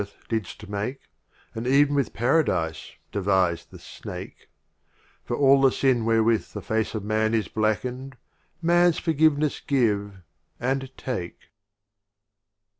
Khayyam 0.01 0.19
didst 0.29 0.67
make, 0.67 1.01
And 1.53 1.67
ev'n 1.67 1.93
with 1.93 2.11
Paradise 2.11 2.93
devise 3.11 3.65
the 3.65 3.77
Snake: 3.77 4.49
For 5.23 5.37
all 5.37 5.61
the 5.61 5.71
Sin 5.71 6.05
wherewith 6.05 6.53
the 6.53 6.61
Face 6.63 6.95
of 6.95 7.03
Man 7.03 7.35
Is 7.35 7.47
blacken'd— 7.47 8.17
Man's 8.63 8.97
forgiveness 8.97 9.59
give— 9.59 10.17
and 10.69 10.89
take! 10.97 11.51